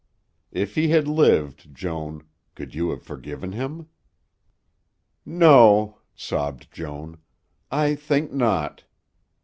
If 0.51 0.73
he 0.73 0.87
had 0.87 1.07
lived, 1.07 1.75
Joan, 1.75 2.23
could 2.55 2.73
you 2.73 2.89
have 2.89 3.03
forgiven 3.03 3.51
him?" 3.51 3.87
"No," 5.27 5.99
sobbed 6.15 6.71
Joan; 6.73 7.19
"I 7.69 7.93
think 7.93 8.33
not." 8.33 8.85